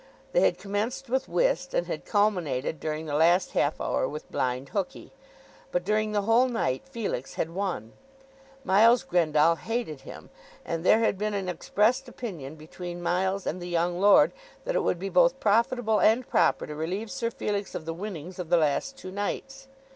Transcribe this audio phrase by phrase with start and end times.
[0.31, 4.69] They had commenced with whist, and had culminated during the last half hour with blind
[4.71, 5.11] hookey.
[5.71, 7.93] But during the whole night Felix had won.
[8.63, 10.31] Miles Grendall hated him,
[10.65, 14.31] and there had been an expressed opinion between Miles and the young lord
[14.65, 18.39] that it would be both profitable and proper to relieve Sir Felix of the winnings
[18.39, 19.67] of the last two nights.